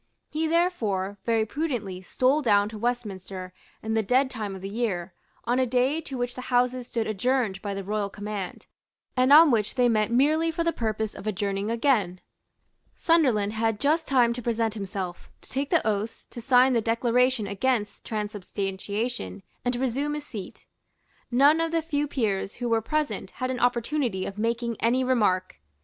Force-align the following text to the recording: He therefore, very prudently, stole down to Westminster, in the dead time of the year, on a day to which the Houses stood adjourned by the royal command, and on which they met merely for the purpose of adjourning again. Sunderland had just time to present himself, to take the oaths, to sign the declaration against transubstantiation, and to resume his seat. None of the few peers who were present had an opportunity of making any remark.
He 0.31 0.47
therefore, 0.47 1.19
very 1.25 1.45
prudently, 1.45 2.01
stole 2.01 2.41
down 2.41 2.69
to 2.69 2.77
Westminster, 2.79 3.53
in 3.83 3.93
the 3.93 4.01
dead 4.01 4.31
time 4.31 4.55
of 4.55 4.63
the 4.63 4.67
year, 4.67 5.13
on 5.43 5.59
a 5.59 5.67
day 5.67 6.01
to 6.01 6.17
which 6.17 6.33
the 6.33 6.49
Houses 6.49 6.87
stood 6.87 7.05
adjourned 7.05 7.61
by 7.61 7.75
the 7.75 7.83
royal 7.83 8.09
command, 8.09 8.65
and 9.15 9.31
on 9.31 9.51
which 9.51 9.75
they 9.75 9.87
met 9.87 10.09
merely 10.09 10.49
for 10.49 10.63
the 10.63 10.71
purpose 10.71 11.13
of 11.13 11.27
adjourning 11.27 11.69
again. 11.69 12.19
Sunderland 12.95 13.53
had 13.53 13.79
just 13.79 14.07
time 14.07 14.33
to 14.33 14.41
present 14.41 14.73
himself, 14.73 15.29
to 15.41 15.51
take 15.51 15.69
the 15.69 15.85
oaths, 15.85 16.25
to 16.31 16.41
sign 16.41 16.73
the 16.73 16.81
declaration 16.81 17.45
against 17.45 18.03
transubstantiation, 18.03 19.43
and 19.63 19.73
to 19.75 19.79
resume 19.79 20.15
his 20.15 20.25
seat. 20.25 20.65
None 21.29 21.61
of 21.61 21.71
the 21.71 21.83
few 21.83 22.07
peers 22.07 22.55
who 22.55 22.69
were 22.69 22.81
present 22.81 23.29
had 23.37 23.51
an 23.51 23.59
opportunity 23.59 24.25
of 24.25 24.39
making 24.39 24.77
any 24.79 25.03
remark. 25.03 25.57